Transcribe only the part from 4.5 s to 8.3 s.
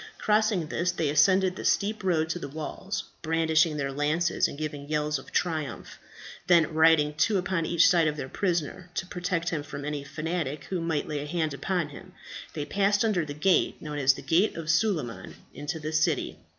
giving yells of triumph; then riding two upon each side of their